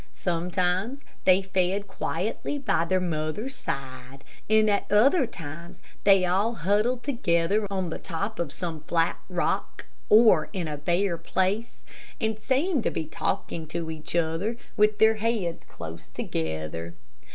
Sometimes 0.15 0.99
they 1.25 1.43
fed 1.43 1.87
quietly 1.87 2.57
by 2.57 2.85
their 2.85 2.99
mothers' 2.99 3.53
sides, 3.53 4.23
and 4.49 4.67
at 4.67 4.91
other 4.91 5.27
times 5.27 5.79
they 6.05 6.25
all 6.25 6.55
huddled 6.55 7.03
together 7.03 7.67
on 7.69 7.91
the 7.91 7.99
top 7.99 8.39
of 8.39 8.51
some 8.51 8.81
flat 8.87 9.19
rock 9.29 9.85
or 10.09 10.49
in 10.53 10.67
a 10.67 10.75
bare 10.75 11.19
place, 11.19 11.83
and 12.19 12.39
seemed 12.39 12.81
to 12.81 12.89
be 12.89 13.05
talking 13.05 13.67
to 13.67 13.91
each 13.91 14.15
other 14.15 14.57
with 14.75 14.97
their 14.97 15.17
heads 15.17 15.63
close 15.69 16.07
together. 16.09 16.95